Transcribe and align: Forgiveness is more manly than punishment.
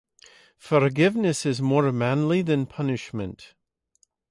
Forgiveness 0.57 1.45
is 1.45 1.61
more 1.61 1.91
manly 1.91 2.41
than 2.41 2.65
punishment. 2.65 3.53